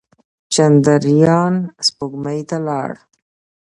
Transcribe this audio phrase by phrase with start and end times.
[0.53, 1.55] چندریان
[1.87, 2.91] سپوږمۍ ته لاړ.